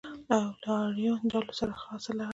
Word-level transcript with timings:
او 0.35 0.47
له 0.61 0.69
آریون 0.83 1.21
ډلو 1.31 1.51
سره 1.59 1.73
خاصه 1.81 2.09
اړه 2.11 2.15
لري. 2.19 2.29